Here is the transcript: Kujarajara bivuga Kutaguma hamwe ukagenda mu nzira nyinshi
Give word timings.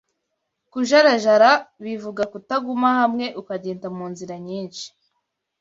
Kujarajara 0.71 1.49
bivuga 1.85 2.23
Kutaguma 2.31 2.89
hamwe 2.99 3.25
ukagenda 3.41 3.87
mu 3.97 4.05
nzira 4.11 4.35
nyinshi 4.47 4.85